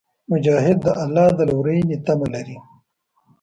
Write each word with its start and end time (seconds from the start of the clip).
مجاهد 0.31 0.77
د 0.85 0.87
الله 1.03 1.27
د 1.37 1.39
لورینې 1.51 1.97
تمه 2.05 2.27
لري. 2.33 2.57